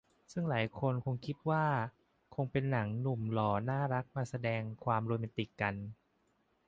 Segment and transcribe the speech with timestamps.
[0.31, 1.65] ซึ่งหลายคนคงคิดว่า
[2.35, 5.75] คงเป็นหนังหนุ่มหล่อน่ารักมาแสดงความโรแมนติกกัน